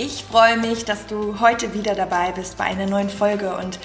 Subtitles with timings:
[0.00, 3.80] Ich freue mich, dass du heute wieder dabei bist bei einer neuen Folge und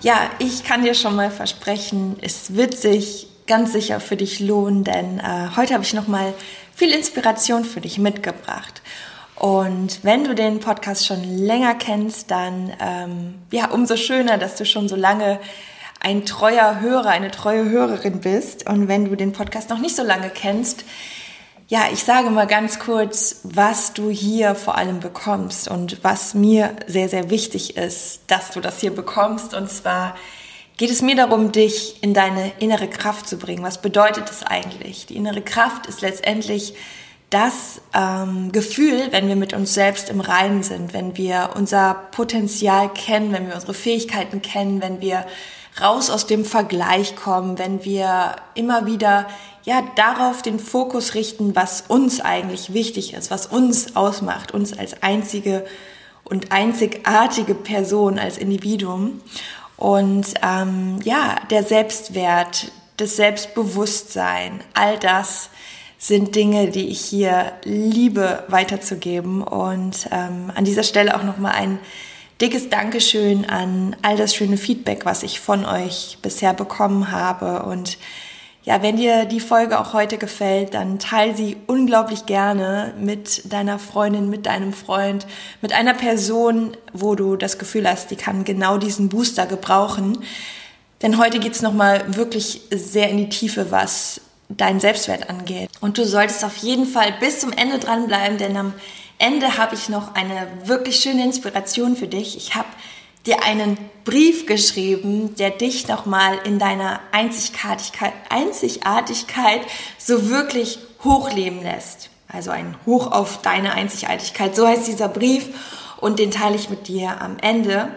[0.00, 4.82] ja, ich kann dir schon mal versprechen, es wird sich ganz sicher für dich lohnen,
[4.82, 6.32] denn äh, heute habe ich noch mal
[6.74, 8.80] viel Inspiration für dich mitgebracht.
[9.36, 14.64] Und wenn du den Podcast schon länger kennst, dann ähm, ja umso schöner, dass du
[14.64, 15.38] schon so lange
[16.00, 18.66] ein treuer Hörer, eine treue Hörerin bist.
[18.66, 20.86] Und wenn du den Podcast noch nicht so lange kennst,
[21.72, 26.76] ja, ich sage mal ganz kurz, was du hier vor allem bekommst und was mir
[26.86, 29.54] sehr, sehr wichtig ist, dass du das hier bekommst.
[29.54, 30.14] Und zwar
[30.76, 33.62] geht es mir darum, dich in deine innere Kraft zu bringen.
[33.62, 35.06] Was bedeutet das eigentlich?
[35.06, 36.74] Die innere Kraft ist letztendlich
[37.30, 42.90] das ähm, Gefühl, wenn wir mit uns selbst im Reinen sind, wenn wir unser Potenzial
[42.90, 45.24] kennen, wenn wir unsere Fähigkeiten kennen, wenn wir
[45.80, 49.26] raus aus dem Vergleich kommen, wenn wir immer wieder
[49.64, 55.02] ja darauf den Fokus richten, was uns eigentlich wichtig ist, was uns ausmacht, uns als
[55.02, 55.64] einzige
[56.24, 59.20] und einzigartige Person, als Individuum.
[59.76, 65.50] Und ähm, ja, der Selbstwert, das Selbstbewusstsein, all das
[65.98, 69.42] sind Dinge, die ich hier liebe weiterzugeben.
[69.42, 71.78] Und ähm, an dieser Stelle auch nochmal ein
[72.40, 77.62] dickes Dankeschön an all das schöne Feedback, was ich von euch bisher bekommen habe.
[77.62, 77.98] Und
[78.64, 83.80] ja, wenn dir die Folge auch heute gefällt, dann teile sie unglaublich gerne mit deiner
[83.80, 85.26] Freundin, mit deinem Freund,
[85.62, 90.18] mit einer Person, wo du das Gefühl hast, die kann genau diesen Booster gebrauchen.
[91.02, 95.68] Denn heute geht's nochmal wirklich sehr in die Tiefe, was deinen Selbstwert angeht.
[95.80, 98.74] Und du solltest auf jeden Fall bis zum Ende dranbleiben, denn am
[99.18, 102.36] Ende habe ich noch eine wirklich schöne Inspiration für dich.
[102.36, 102.68] Ich habe
[103.26, 109.62] dir einen Brief geschrieben, der dich nochmal in deiner Einzigartigkeit, Einzigartigkeit
[109.98, 112.10] so wirklich hochleben lässt.
[112.28, 114.56] Also ein Hoch auf deine Einzigartigkeit.
[114.56, 115.48] So heißt dieser Brief
[116.00, 117.88] und den teile ich mit dir am Ende.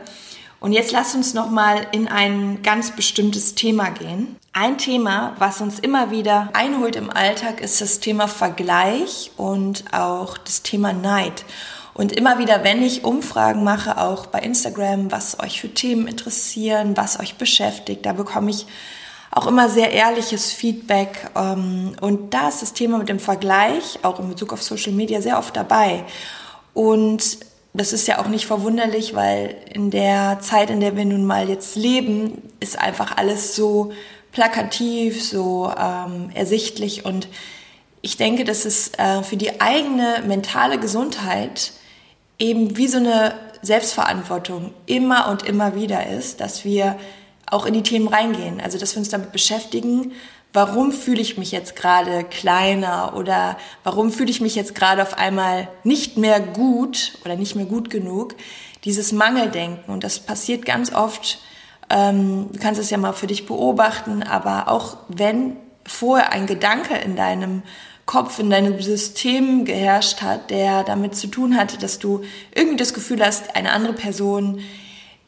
[0.60, 4.36] Und jetzt lass uns nochmal in ein ganz bestimmtes Thema gehen.
[4.54, 10.38] Ein Thema, was uns immer wieder einholt im Alltag, ist das Thema Vergleich und auch
[10.38, 11.46] das Thema Neid.
[11.96, 16.98] Und immer wieder, wenn ich Umfragen mache, auch bei Instagram, was euch für Themen interessieren,
[16.98, 18.68] was euch beschäftigt, da bekomme ich
[19.32, 21.32] auch immer sehr ehrliches Feedback.
[21.38, 25.22] Ähm, und da ist das Thema mit dem Vergleich, auch in Bezug auf Social Media,
[25.22, 26.04] sehr oft dabei.
[26.74, 27.38] Und
[27.74, 31.48] das ist ja auch nicht verwunderlich, weil in der Zeit, in der wir nun mal
[31.48, 33.94] jetzt leben, ist einfach alles so
[34.34, 37.06] plakativ, so ähm, ersichtlich.
[37.06, 37.30] Und
[38.02, 41.72] ich denke, dass es äh, für die eigene mentale Gesundheit
[42.40, 46.98] eben wie so eine Selbstverantwortung immer und immer wieder ist, dass wir
[47.48, 48.60] auch in die Themen reingehen.
[48.62, 50.14] Also, dass wir uns damit beschäftigen,
[50.54, 55.18] warum fühle ich mich jetzt gerade kleiner oder warum fühle ich mich jetzt gerade auf
[55.18, 58.36] einmal nicht mehr gut oder nicht mehr gut genug.
[58.84, 59.92] Dieses Mangeldenken.
[59.92, 61.40] Und das passiert ganz oft
[61.90, 66.96] ähm, du kannst es ja mal für dich beobachten, aber auch wenn vorher ein Gedanke
[66.96, 67.64] in deinem
[68.06, 72.22] Kopf, in deinem System geherrscht hat, der damit zu tun hatte, dass du
[72.54, 74.62] irgendwie das Gefühl hast, eine andere Person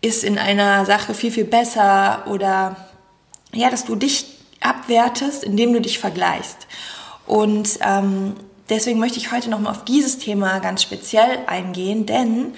[0.01, 2.75] ist in einer Sache viel, viel besser oder
[3.51, 4.25] ja, dass du dich
[4.61, 6.67] abwertest, indem du dich vergleichst.
[7.25, 8.35] Und ähm,
[8.69, 12.53] deswegen möchte ich heute nochmal auf dieses Thema ganz speziell eingehen, denn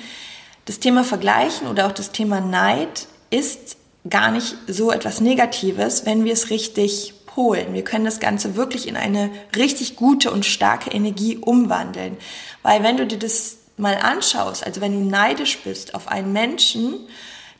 [0.66, 3.78] das Thema Vergleichen oder auch das Thema Neid ist
[4.09, 7.73] gar nicht so etwas Negatives, wenn wir es richtig holen.
[7.73, 12.17] Wir können das Ganze wirklich in eine richtig gute und starke Energie umwandeln.
[12.63, 16.95] Weil wenn du dir das mal anschaust, also wenn du neidisch bist auf einen Menschen,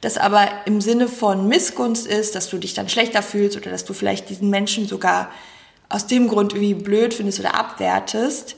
[0.02, 3.86] das aber im Sinne von Missgunst ist, dass du dich dann schlechter fühlst oder dass
[3.86, 5.30] du vielleicht diesen Menschen sogar
[5.90, 8.56] aus dem Grund irgendwie blöd findest oder abwertest,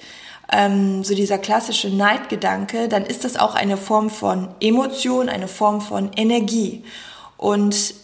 [0.52, 5.82] ähm, so dieser klassische Neidgedanke, dann ist das auch eine Form von Emotion, eine Form
[5.82, 6.84] von Energie.
[7.38, 7.96] Und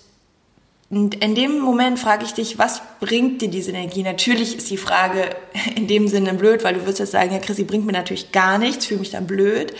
[0.90, 4.04] in dem Moment frage ich dich, was bringt dir diese Energie?
[4.04, 5.36] Natürlich ist die Frage
[5.76, 8.58] in dem Sinne blöd, weil du wirst jetzt sagen, ja, Chrissy bringt mir natürlich gar
[8.58, 9.74] nichts, fühle mich dann blöd.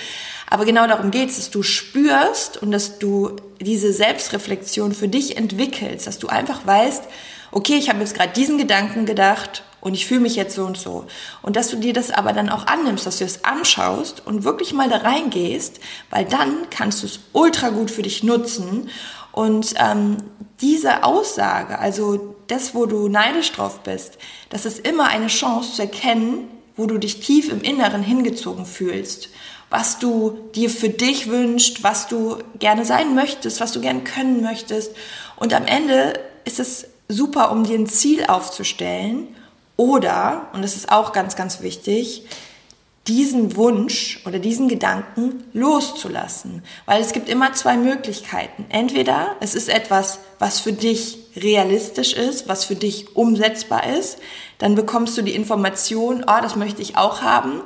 [0.50, 5.38] Aber genau darum geht es, dass du spürst und dass du diese Selbstreflexion für dich
[5.38, 7.04] entwickelst, dass du einfach weißt,
[7.52, 10.78] okay, ich habe jetzt gerade diesen Gedanken gedacht und ich fühle mich jetzt so und
[10.78, 11.06] so.
[11.42, 14.74] Und dass du dir das aber dann auch annimmst, dass du es anschaust und wirklich
[14.74, 15.80] mal da reingehst,
[16.10, 18.90] weil dann kannst du es ultra gut für dich nutzen.
[19.38, 20.18] Und ähm,
[20.62, 24.18] diese Aussage, also das, wo du neidisch drauf bist,
[24.50, 29.30] das ist immer eine Chance zu erkennen, wo du dich tief im Inneren hingezogen fühlst,
[29.70, 34.42] was du dir für dich wünschst, was du gerne sein möchtest, was du gerne können
[34.42, 34.94] möchtest.
[35.36, 39.28] Und am Ende ist es super, um dir ein Ziel aufzustellen
[39.76, 42.24] oder, und das ist auch ganz, ganz wichtig,
[43.08, 46.64] diesen Wunsch oder diesen Gedanken loszulassen.
[46.86, 48.66] Weil es gibt immer zwei Möglichkeiten.
[48.70, 54.20] Entweder es ist etwas, was für dich realistisch ist, was für dich umsetzbar ist,
[54.58, 57.62] dann bekommst du die Information, oh, das möchte ich auch haben.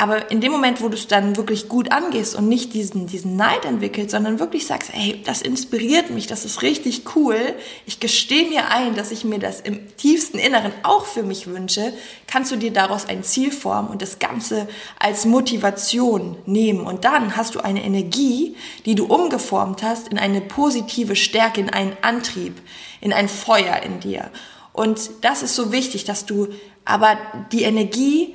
[0.00, 3.36] Aber in dem Moment, wo du es dann wirklich gut angehst und nicht diesen, diesen
[3.36, 7.36] Neid entwickelst, sondern wirklich sagst, hey, das inspiriert mich, das ist richtig cool,
[7.84, 11.92] ich gestehe mir ein, dass ich mir das im tiefsten Inneren auch für mich wünsche,
[12.26, 14.68] kannst du dir daraus ein Ziel formen und das Ganze
[14.98, 16.86] als Motivation nehmen.
[16.86, 18.56] Und dann hast du eine Energie,
[18.86, 22.54] die du umgeformt hast in eine positive Stärke, in einen Antrieb,
[23.02, 24.30] in ein Feuer in dir.
[24.72, 26.48] Und das ist so wichtig, dass du
[26.86, 27.18] aber
[27.52, 28.34] die Energie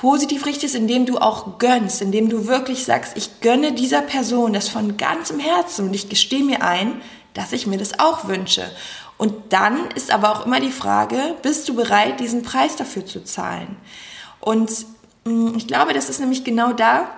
[0.00, 4.68] positiv richtest, indem du auch gönnst, indem du wirklich sagst, ich gönne dieser Person das
[4.68, 7.02] von ganzem Herzen und ich gestehe mir ein,
[7.34, 8.64] dass ich mir das auch wünsche.
[9.18, 13.22] Und dann ist aber auch immer die Frage, bist du bereit, diesen Preis dafür zu
[13.24, 13.76] zahlen?
[14.40, 14.70] Und
[15.24, 17.10] mm, ich glaube, das ist nämlich genau da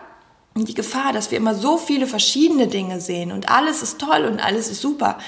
[0.57, 4.45] die Gefahr, dass wir immer so viele verschiedene Dinge sehen und alles ist toll und
[4.45, 5.19] alles ist super.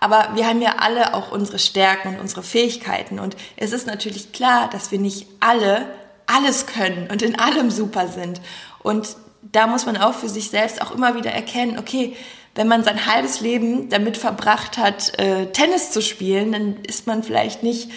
[0.00, 3.20] Aber wir haben ja alle auch unsere Stärken und unsere Fähigkeiten.
[3.20, 5.86] Und es ist natürlich klar, dass wir nicht alle
[6.34, 8.40] alles können und in allem super sind.
[8.82, 12.16] Und da muss man auch für sich selbst auch immer wieder erkennen, okay,
[12.54, 17.22] wenn man sein halbes Leben damit verbracht hat, äh, Tennis zu spielen, dann ist man
[17.22, 17.90] vielleicht nicht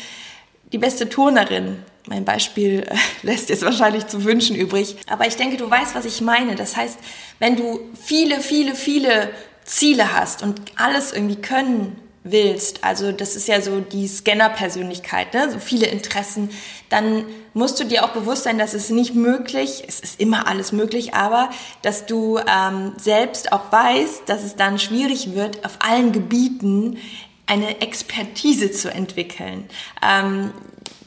[0.72, 1.84] die beste Turnerin.
[2.08, 2.96] Mein Beispiel äh,
[3.26, 4.96] lässt jetzt wahrscheinlich zu wünschen übrig.
[5.08, 6.56] Aber ich denke, du weißt, was ich meine.
[6.56, 6.98] Das heißt,
[7.40, 9.30] wenn du viele, viele, viele
[9.66, 15.52] Ziele hast und alles irgendwie können willst, also das ist ja so die Scanner-Persönlichkeit, ne?
[15.52, 16.50] so viele Interessen,
[16.90, 17.24] dann
[17.54, 21.14] musst du dir auch bewusst sein, dass es nicht möglich, es ist immer alles möglich,
[21.14, 21.52] aber
[21.84, 26.98] dass du ähm, selbst auch weißt, dass es dann schwierig wird, auf allen Gebieten
[27.46, 29.70] eine Expertise zu entwickeln.
[30.02, 30.52] Ähm,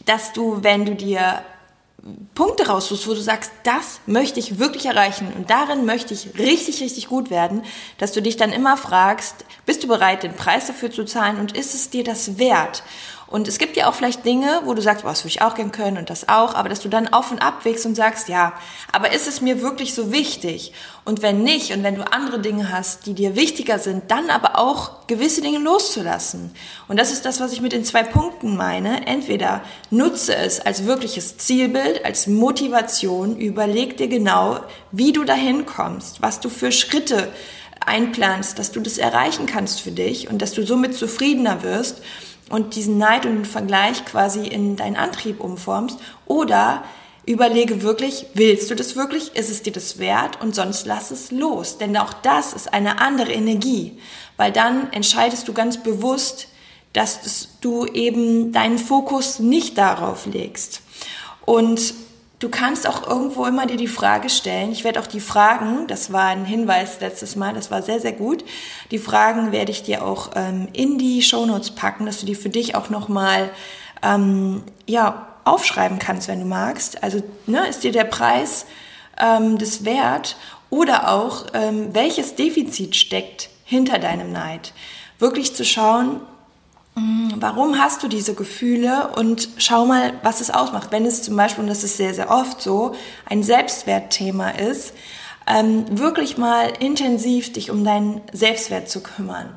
[0.06, 1.42] dass du, wenn du dir
[2.34, 6.80] Punkte raussuchst, wo du sagst, das möchte ich wirklich erreichen und darin möchte ich richtig,
[6.80, 7.62] richtig gut werden,
[7.98, 11.56] dass du dich dann immer fragst, bist du bereit, den Preis dafür zu zahlen und
[11.56, 12.82] ist es dir das wert?
[13.30, 15.54] Und es gibt ja auch vielleicht Dinge, wo du sagst, boah, das würde ich auch
[15.54, 18.28] gern können und das auch, aber dass du dann auf und ab wägst und sagst,
[18.30, 18.54] ja,
[18.90, 20.72] aber ist es mir wirklich so wichtig?
[21.04, 24.58] Und wenn nicht und wenn du andere Dinge hast, die dir wichtiger sind, dann aber
[24.58, 26.52] auch gewisse Dinge loszulassen.
[26.88, 29.06] Und das ist das, was ich mit den zwei Punkten meine.
[29.06, 34.60] Entweder nutze es als wirkliches Zielbild, als Motivation, überleg dir genau,
[34.90, 37.28] wie du dahin kommst, was du für Schritte
[37.84, 42.02] einplanst, dass du das erreichen kannst für dich und dass du somit zufriedener wirst
[42.50, 46.82] und diesen Neid und den Vergleich quasi in deinen Antrieb umformst oder
[47.26, 49.36] überlege wirklich, willst du das wirklich?
[49.36, 50.40] Ist es dir das wert?
[50.40, 51.76] Und sonst lass es los.
[51.76, 53.98] Denn auch das ist eine andere Energie.
[54.38, 56.48] Weil dann entscheidest du ganz bewusst,
[56.94, 60.80] dass du eben deinen Fokus nicht darauf legst.
[61.44, 61.94] Und
[62.38, 64.70] Du kannst auch irgendwo immer dir die Frage stellen.
[64.70, 68.12] Ich werde auch die Fragen, das war ein Hinweis letztes Mal, das war sehr, sehr
[68.12, 68.44] gut.
[68.92, 72.48] Die Fragen werde ich dir auch ähm, in die Shownotes packen, dass du die für
[72.48, 73.50] dich auch nochmal
[74.04, 77.02] ähm, ja, aufschreiben kannst, wenn du magst.
[77.02, 78.66] Also ne, ist dir der Preis
[79.18, 80.36] ähm, das wert?
[80.70, 84.72] Oder auch, ähm, welches Defizit steckt hinter deinem Neid?
[85.18, 86.20] Wirklich zu schauen,
[87.36, 90.90] warum hast du diese Gefühle und schau mal, was es ausmacht.
[90.90, 92.94] Wenn es zum Beispiel, und das ist sehr, sehr oft so,
[93.26, 94.94] ein Selbstwertthema ist,
[95.46, 99.56] ähm, wirklich mal intensiv dich um deinen Selbstwert zu kümmern.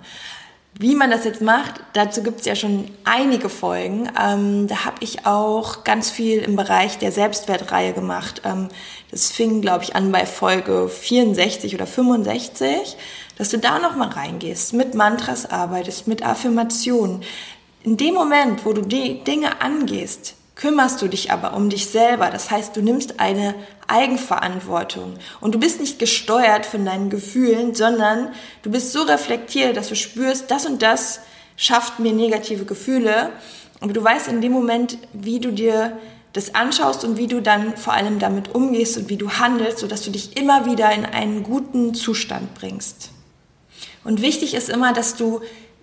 [0.81, 4.09] Wie man das jetzt macht, dazu gibt es ja schon einige Folgen.
[4.19, 8.41] Ähm, da habe ich auch ganz viel im Bereich der Selbstwertreihe gemacht.
[8.45, 8.69] Ähm,
[9.11, 12.97] das fing, glaube ich, an bei Folge 64 oder 65
[13.38, 17.23] dass du da nochmal reingehst, mit Mantras arbeitest, mit Affirmationen.
[17.81, 22.30] In dem Moment, wo du die Dinge angehst, kümmerst du dich aber um dich selber.
[22.30, 23.56] Das heißt, du nimmst eine
[23.88, 28.30] Eigenverantwortung und du bist nicht gesteuert von deinen Gefühlen, sondern
[28.62, 31.22] du bist so reflektiert, dass du spürst, das und das
[31.58, 33.32] schafft mir negative Gefühle.
[33.80, 35.98] Aber du weißt in dem Moment, wie du dir
[36.34, 40.03] das anschaust und wie du dann vor allem damit umgehst und wie du handelst, sodass
[40.03, 43.10] du dich immer wieder in einen guten Zustand bringst.
[44.03, 45.41] Und wichtig ist immer, dass du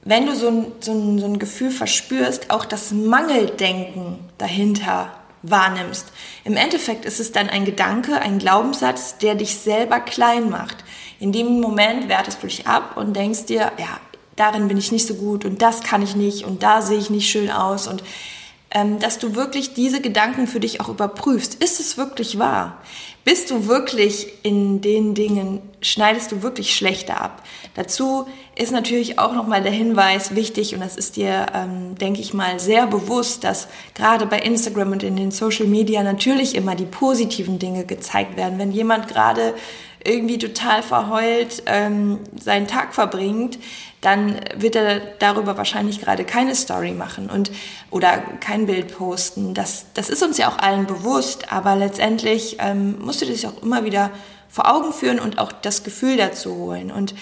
[0.08, 5.12] wenn du so ein, so, ein, so ein Gefühl verspürst, auch das Mangeldenken dahinter
[5.42, 6.06] wahrnimmst.
[6.44, 10.78] Im Endeffekt ist es dann ein Gedanke, ein Glaubenssatz, der dich selber klein macht.
[11.20, 14.00] In dem Moment wertest du dich ab und denkst dir, ja,
[14.34, 17.10] darin bin ich nicht so gut und das kann ich nicht und da sehe ich
[17.10, 18.02] nicht schön aus und
[18.70, 21.54] dass du wirklich diese Gedanken für dich auch überprüfst.
[21.62, 22.78] Ist es wirklich wahr?
[23.24, 27.42] Bist du wirklich in den Dingen, schneidest du wirklich schlechter ab?
[27.74, 32.32] Dazu ist natürlich auch nochmal der Hinweis wichtig und das ist dir, ähm, denke ich
[32.32, 36.86] mal, sehr bewusst, dass gerade bei Instagram und in den Social Media natürlich immer die
[36.86, 38.58] positiven Dinge gezeigt werden.
[38.58, 39.54] Wenn jemand gerade
[40.08, 43.58] irgendwie total verheult ähm, seinen Tag verbringt,
[44.00, 47.50] dann wird er darüber wahrscheinlich gerade keine Story machen und
[47.90, 49.54] oder kein Bild posten.
[49.54, 53.62] Das, das ist uns ja auch allen bewusst, aber letztendlich ähm, musst du dich auch
[53.62, 54.10] immer wieder
[54.48, 56.90] vor Augen führen und auch das Gefühl dazu holen.
[56.90, 57.14] Und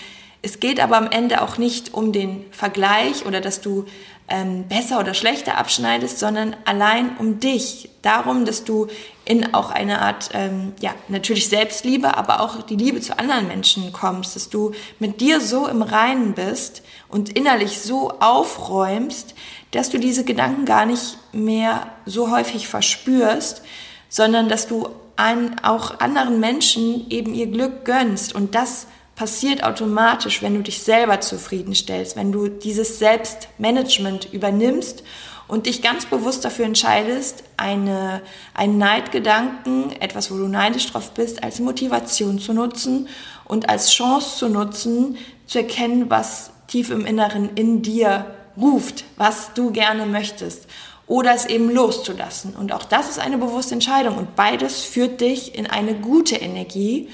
[0.42, 3.86] es geht aber am Ende auch nicht um den Vergleich oder dass du
[4.28, 7.90] ähm, besser oder schlechter abschneidest, sondern allein um dich.
[8.02, 8.88] Darum, dass du
[9.24, 13.92] in auch eine Art, ähm, ja, natürlich Selbstliebe, aber auch die Liebe zu anderen Menschen
[13.92, 19.34] kommst, dass du mit dir so im Reinen bist und innerlich so aufräumst,
[19.70, 23.62] dass du diese Gedanken gar nicht mehr so häufig verspürst,
[24.08, 28.86] sondern dass du an, auch anderen Menschen eben ihr Glück gönnst und das
[29.16, 35.02] passiert automatisch, wenn du dich selber zufriedenstellst, wenn du dieses Selbstmanagement übernimmst
[35.48, 38.20] und dich ganz bewusst dafür entscheidest, eine,
[38.52, 43.08] einen Neidgedanken, etwas, wo du neidisch drauf bist, als Motivation zu nutzen
[43.44, 49.54] und als Chance zu nutzen, zu erkennen, was tief im Inneren in dir ruft, was
[49.54, 50.66] du gerne möchtest
[51.06, 52.54] oder es eben loszulassen.
[52.54, 57.08] Und auch das ist eine bewusste Entscheidung und beides führt dich in eine gute Energie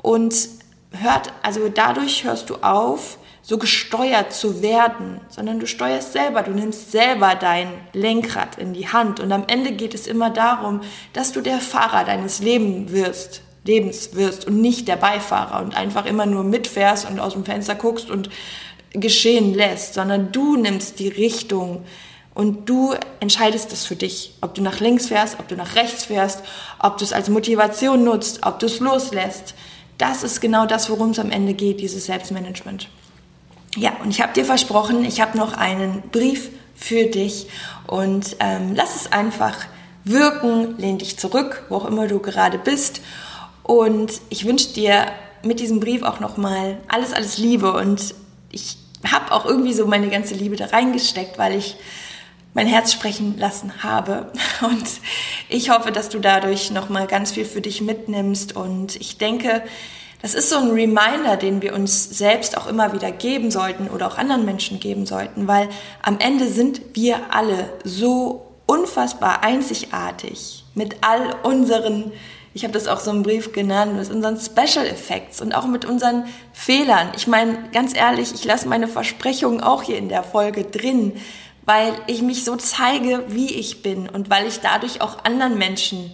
[0.00, 0.55] und
[1.00, 6.50] hört, also dadurch hörst du auf, so gesteuert zu werden, sondern du steuerst selber, du
[6.50, 9.20] nimmst selber dein Lenkrad in die Hand.
[9.20, 10.80] Und am Ende geht es immer darum,
[11.12, 16.06] dass du der Fahrer deines Lebens wirst, Lebens wirst und nicht der Beifahrer und einfach
[16.06, 18.30] immer nur mitfährst und aus dem Fenster guckst und
[18.90, 21.84] geschehen lässt, sondern du nimmst die Richtung
[22.34, 26.06] und du entscheidest das für dich, ob du nach links fährst, ob du nach rechts
[26.06, 26.42] fährst,
[26.80, 29.54] ob du es als Motivation nutzt, ob du es loslässt
[29.98, 32.88] das ist genau das, worum es am Ende geht, dieses Selbstmanagement.
[33.76, 37.48] Ja, und ich habe dir versprochen, ich habe noch einen Brief für dich
[37.86, 39.56] und ähm, lass es einfach
[40.04, 43.00] wirken, lehn dich zurück, wo auch immer du gerade bist.
[43.62, 45.06] Und ich wünsche dir
[45.42, 48.14] mit diesem Brief auch nochmal alles, alles Liebe und
[48.50, 48.78] ich
[49.12, 51.76] habe auch irgendwie so meine ganze Liebe da reingesteckt, weil ich
[52.56, 54.32] mein Herz sprechen lassen habe.
[54.62, 54.88] Und
[55.50, 58.56] ich hoffe, dass du dadurch nochmal ganz viel für dich mitnimmst.
[58.56, 59.62] Und ich denke,
[60.22, 64.06] das ist so ein Reminder, den wir uns selbst auch immer wieder geben sollten oder
[64.06, 65.68] auch anderen Menschen geben sollten, weil
[66.02, 72.10] am Ende sind wir alle so unfassbar einzigartig mit all unseren,
[72.54, 75.84] ich habe das auch so im Brief genannt, mit unseren Special Effects und auch mit
[75.84, 77.12] unseren Fehlern.
[77.16, 81.12] Ich meine, ganz ehrlich, ich lasse meine Versprechungen auch hier in der Folge drin
[81.66, 86.12] weil ich mich so zeige, wie ich bin und weil ich dadurch auch anderen Menschen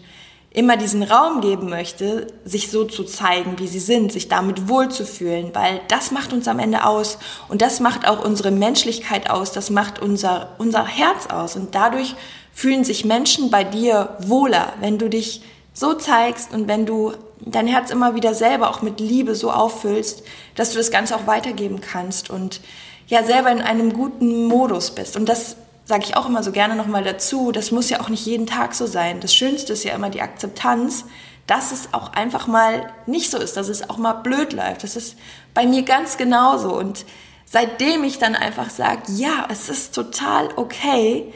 [0.55, 5.55] immer diesen Raum geben möchte, sich so zu zeigen, wie sie sind, sich damit wohlzufühlen,
[5.55, 7.19] weil das macht uns am Ende aus
[7.49, 12.15] und das macht auch unsere Menschlichkeit aus, das macht unser, unser Herz aus und dadurch
[12.53, 15.43] fühlen sich Menschen bei dir wohler, wenn du dich
[15.73, 20.23] so zeigst und wenn du dein Herz immer wieder selber auch mit Liebe so auffüllst,
[20.55, 22.61] dass du das Ganze auch weitergeben kannst und
[23.07, 25.17] ja selber in einem guten Modus bist.
[25.17, 28.25] Und das sage ich auch immer so gerne nochmal dazu, das muss ja auch nicht
[28.25, 29.21] jeden Tag so sein.
[29.21, 31.05] Das Schönste ist ja immer die Akzeptanz,
[31.47, 34.85] dass es auch einfach mal nicht so ist, dass es auch mal blöd läuft.
[34.85, 35.17] Das ist
[35.55, 36.73] bei mir ganz genauso.
[36.75, 37.05] Und
[37.45, 41.33] seitdem ich dann einfach sage, ja, es ist total okay,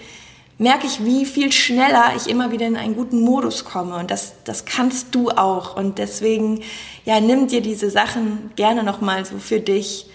[0.59, 3.97] merke ich, wie viel schneller ich immer wieder in einen guten Modus komme.
[3.97, 5.77] Und das, das kannst du auch.
[5.77, 6.63] Und deswegen,
[7.05, 10.07] ja, nimm dir diese Sachen gerne nochmal so für dich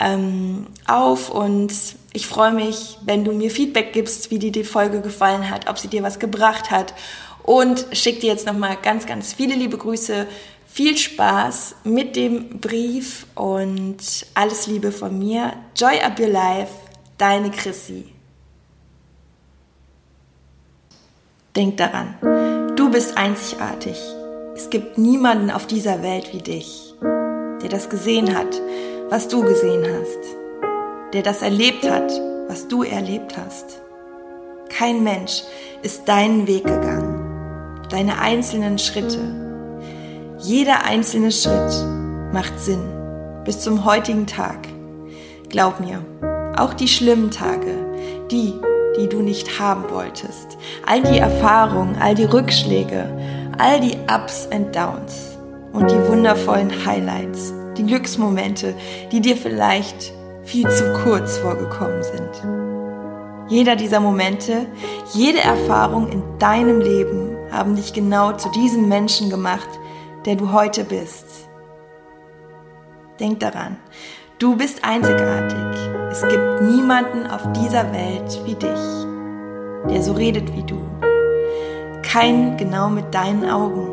[0.00, 1.72] ähm, auf und
[2.12, 5.78] ich freue mich, wenn du mir Feedback gibst, wie dir die Folge gefallen hat, ob
[5.78, 6.94] sie dir was gebracht hat
[7.42, 10.26] und schick dir jetzt nochmal ganz, ganz viele liebe Grüße.
[10.66, 13.96] Viel Spaß mit dem Brief und
[14.34, 15.54] alles Liebe von mir.
[15.74, 16.72] Joy up your life,
[17.16, 18.12] deine Chrissy.
[21.54, 22.16] Denk daran,
[22.76, 23.96] du bist einzigartig.
[24.54, 28.60] Es gibt niemanden auf dieser Welt wie dich, der das gesehen hat,
[29.08, 30.36] was du gesehen hast,
[31.12, 32.10] der das erlebt hat,
[32.48, 33.80] was du erlebt hast.
[34.68, 35.42] Kein Mensch
[35.82, 39.20] ist deinen Weg gegangen, deine einzelnen Schritte.
[40.38, 41.72] Jeder einzelne Schritt
[42.32, 42.82] macht Sinn
[43.44, 44.66] bis zum heutigen Tag.
[45.48, 46.02] Glaub mir,
[46.56, 47.74] Auch die schlimmen Tage,
[48.30, 48.54] die,
[48.98, 50.56] die du nicht haben wolltest.
[50.86, 53.06] All die Erfahrungen, all die Rückschläge,
[53.58, 55.36] all die Ups and Downs
[55.72, 58.74] und die wundervollen Highlights, die Glücksmomente,
[59.12, 60.12] die dir vielleicht
[60.44, 62.42] viel zu kurz vorgekommen sind.
[63.48, 64.66] Jeder dieser Momente,
[65.12, 69.68] jede Erfahrung in deinem Leben haben dich genau zu diesem Menschen gemacht,
[70.24, 71.48] der du heute bist.
[73.20, 73.76] Denk daran,
[74.38, 75.78] du bist einzigartig.
[76.10, 80.78] Es gibt niemanden auf dieser Welt wie dich, der so redet wie du.
[82.02, 83.88] Keinen genau mit deinen Augen,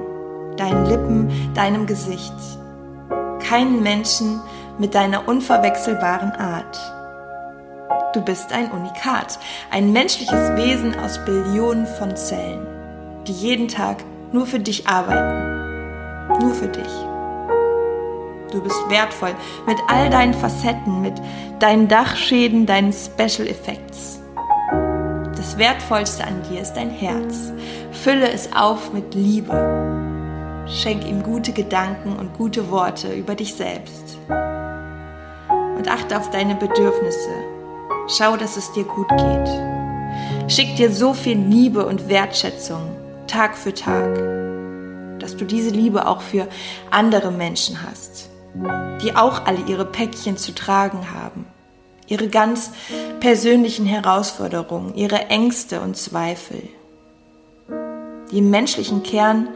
[0.57, 2.33] deinen Lippen, deinem Gesicht.
[3.43, 4.41] Keinen Menschen
[4.79, 6.79] mit deiner unverwechselbaren Art.
[8.13, 9.39] Du bist ein Unikat,
[9.71, 12.65] ein menschliches Wesen aus Billionen von Zellen,
[13.27, 13.97] die jeden Tag
[14.31, 16.39] nur für dich arbeiten.
[16.39, 16.91] Nur für dich.
[18.51, 19.33] Du bist wertvoll
[19.65, 21.15] mit all deinen Facetten, mit
[21.59, 24.21] deinen Dachschäden, deinen Special Effects.
[25.35, 27.51] Das Wertvollste an dir ist dein Herz.
[27.91, 30.02] Fülle es auf mit Liebe.
[30.67, 34.17] Schenk ihm gute Gedanken und gute Worte über dich selbst.
[34.27, 37.29] Und achte auf deine Bedürfnisse.
[38.07, 40.51] Schau, dass es dir gut geht.
[40.51, 42.95] Schick dir so viel Liebe und Wertschätzung
[43.27, 44.15] Tag für Tag,
[45.19, 46.47] dass du diese Liebe auch für
[46.91, 48.29] andere Menschen hast
[49.01, 51.45] die auch alle ihre Päckchen zu tragen haben,
[52.07, 52.71] ihre ganz
[53.19, 56.61] persönlichen Herausforderungen, ihre Ängste und Zweifel,
[58.31, 59.49] die im menschlichen Kern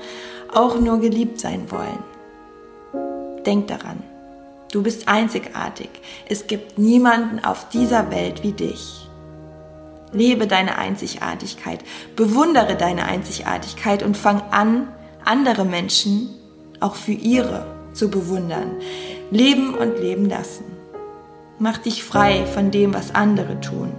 [0.54, 2.04] auch nur geliebt sein wollen.
[3.46, 4.04] Denk daran,
[4.72, 5.89] du bist einzigartig,
[6.27, 9.08] es gibt niemanden auf dieser Welt wie dich.
[10.12, 11.80] Lebe deine Einzigartigkeit,
[12.16, 14.88] bewundere deine Einzigartigkeit und fang an,
[15.25, 16.30] andere Menschen
[16.80, 18.77] auch für ihre zu bewundern.
[19.32, 20.63] Leben und leben lassen.
[21.60, 23.92] Mach dich frei von dem, was andere tun,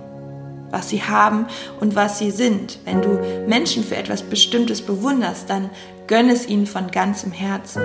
[0.70, 1.46] was sie haben
[1.80, 2.78] und was sie sind.
[2.84, 5.70] Wenn du Menschen für etwas Bestimmtes bewunderst, dann
[6.06, 7.82] gönn es ihnen von ganzem Herzen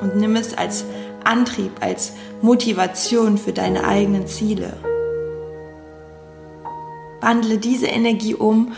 [0.00, 0.84] und nimm es als
[1.24, 4.76] Antrieb, als Motivation für deine eigenen Ziele.
[7.20, 8.72] Wandle diese Energie um,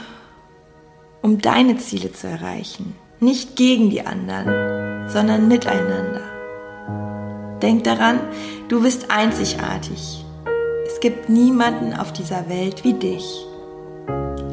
[1.22, 2.96] um deine Ziele zu erreichen.
[3.20, 6.22] Nicht gegen die anderen, sondern miteinander.
[7.60, 8.18] Denk daran,
[8.68, 10.24] du bist einzigartig.
[11.00, 13.24] Es gibt niemanden auf dieser Welt wie dich.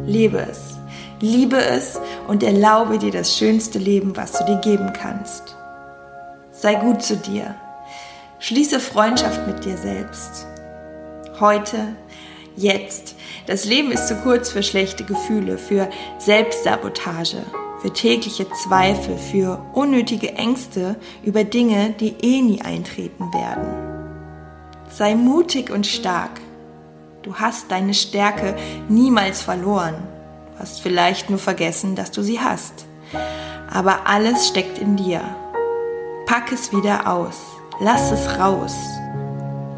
[0.05, 0.77] Lebe es,
[1.19, 5.57] liebe es und erlaube dir das schönste Leben, was du dir geben kannst.
[6.53, 7.53] Sei gut zu dir.
[8.39, 10.47] Schließe Freundschaft mit dir selbst.
[11.41, 11.79] Heute,
[12.55, 13.15] jetzt.
[13.45, 17.43] Das Leben ist zu kurz für schlechte Gefühle, für Selbstsabotage
[17.81, 23.96] für tägliche Zweifel, für unnötige Ängste über Dinge, die eh nie eintreten werden.
[24.97, 26.41] Sei mutig und stark.
[27.21, 28.55] Du hast deine Stärke
[28.89, 29.93] niemals verloren.
[30.55, 32.87] Du hast vielleicht nur vergessen, dass du sie hast.
[33.71, 35.21] Aber alles steckt in dir.
[36.25, 37.35] Pack es wieder aus.
[37.79, 38.73] Lass es raus.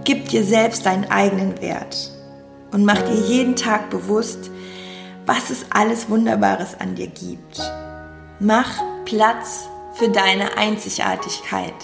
[0.05, 2.11] Gib dir selbst deinen eigenen Wert
[2.71, 4.49] und mach dir jeden Tag bewusst,
[5.25, 7.59] was es alles Wunderbares an dir gibt.
[8.39, 8.71] Mach
[9.03, 11.75] Platz für deine Einzigartigkeit.